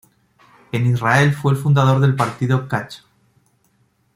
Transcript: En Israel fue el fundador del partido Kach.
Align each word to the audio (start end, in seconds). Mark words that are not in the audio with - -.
En 0.71 0.87
Israel 0.87 1.31
fue 1.31 1.51
el 1.51 1.59
fundador 1.59 1.99
del 2.01 2.15
partido 2.15 2.67
Kach. 2.67 3.03